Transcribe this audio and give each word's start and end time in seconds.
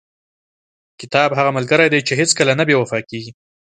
•کتاب 1.01 1.29
ملګری 1.57 1.87
دی 1.93 1.99
چې 2.07 2.13
هیڅکله 2.19 2.53
نه 2.59 2.63
بې 2.67 2.75
وفا 2.81 2.99
کېږي. 3.09 3.31